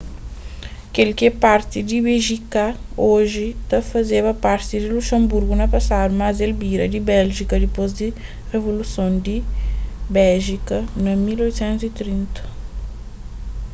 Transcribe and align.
kel 0.93 1.09
ki 1.17 1.23
é 1.31 1.37
parti 1.45 1.79
di 1.89 1.97
béjika 2.05 2.65
oji 3.17 3.47
ta 3.69 3.79
fazeba 3.91 4.33
parti 4.45 4.73
di 4.81 4.87
luxenburgu 4.95 5.53
na 5.57 5.67
pasadu 5.75 6.11
mas 6.21 6.37
el 6.45 6.53
bira 6.61 6.85
di 6.93 6.99
béljika 7.09 7.55
dipôs 7.63 7.89
di 7.99 8.07
rivoluson 8.51 9.11
di 9.25 9.37
béjika 10.15 10.77
na 11.03 11.11
1830 11.17 12.41